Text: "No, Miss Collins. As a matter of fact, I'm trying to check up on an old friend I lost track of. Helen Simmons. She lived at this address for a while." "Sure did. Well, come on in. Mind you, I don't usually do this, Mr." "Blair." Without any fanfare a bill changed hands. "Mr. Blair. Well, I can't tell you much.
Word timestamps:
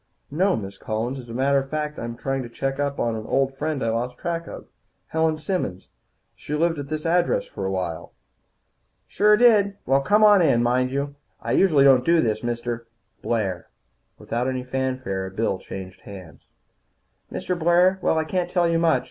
"No, 0.31 0.55
Miss 0.55 0.79
Collins. 0.79 1.19
As 1.19 1.29
a 1.29 1.33
matter 1.35 1.59
of 1.59 1.69
fact, 1.69 1.99
I'm 1.99 2.17
trying 2.17 2.41
to 2.41 2.49
check 2.49 2.79
up 2.79 2.99
on 2.99 3.15
an 3.15 3.27
old 3.27 3.55
friend 3.55 3.83
I 3.83 3.89
lost 3.89 4.17
track 4.17 4.47
of. 4.47 4.65
Helen 5.09 5.37
Simmons. 5.37 5.89
She 6.35 6.55
lived 6.55 6.79
at 6.79 6.87
this 6.89 7.05
address 7.05 7.45
for 7.45 7.67
a 7.67 7.71
while." 7.71 8.11
"Sure 9.07 9.37
did. 9.37 9.77
Well, 9.85 10.01
come 10.01 10.23
on 10.23 10.41
in. 10.41 10.63
Mind 10.63 10.89
you, 10.89 11.13
I 11.39 11.51
don't 11.51 11.59
usually 11.59 11.99
do 12.01 12.19
this, 12.19 12.41
Mr." 12.41 12.85
"Blair." 13.21 13.69
Without 14.17 14.47
any 14.47 14.63
fanfare 14.63 15.27
a 15.27 15.29
bill 15.29 15.59
changed 15.59 16.01
hands. 16.01 16.47
"Mr. 17.31 17.55
Blair. 17.55 17.99
Well, 18.01 18.17
I 18.17 18.23
can't 18.23 18.49
tell 18.49 18.67
you 18.67 18.79
much. 18.79 18.99